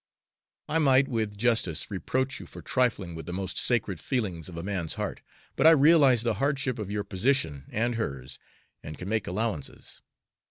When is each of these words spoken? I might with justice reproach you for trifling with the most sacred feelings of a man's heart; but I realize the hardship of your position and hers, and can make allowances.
I 0.67 0.79
might 0.79 1.07
with 1.07 1.37
justice 1.37 1.91
reproach 1.91 2.39
you 2.39 2.47
for 2.47 2.63
trifling 2.63 3.13
with 3.13 3.27
the 3.27 3.33
most 3.33 3.59
sacred 3.59 3.99
feelings 3.99 4.49
of 4.49 4.57
a 4.57 4.63
man's 4.63 4.95
heart; 4.95 5.21
but 5.55 5.67
I 5.67 5.77
realize 5.77 6.23
the 6.23 6.33
hardship 6.41 6.79
of 6.79 6.89
your 6.89 7.03
position 7.03 7.65
and 7.69 7.93
hers, 7.93 8.39
and 8.81 8.97
can 8.97 9.07
make 9.07 9.27
allowances. 9.27 10.01